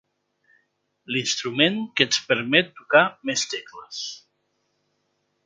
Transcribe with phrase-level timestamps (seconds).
[1.15, 4.01] L'instrument que ens permet tocar més tecles.